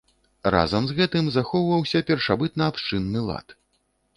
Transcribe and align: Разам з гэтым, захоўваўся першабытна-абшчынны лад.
Разам 0.53 0.87
з 0.91 0.95
гэтым, 0.99 1.27
захоўваўся 1.35 2.01
першабытна-абшчынны 2.09 3.19
лад. 3.29 3.47